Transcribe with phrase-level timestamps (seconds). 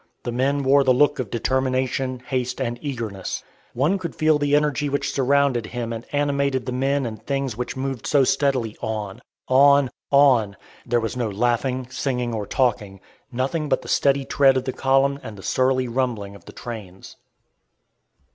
[0.23, 3.43] The men wore the look of determination, haste, and eagerness.
[3.75, 7.77] One could feel the energy which surrounded him and animated the men and things which
[7.77, 10.57] moved so steadily on, on, on!
[10.87, 12.99] There was no laughing, singing, or talking.
[13.31, 17.15] Nothing but the steady tread of the column and the surly rumbling of the trains.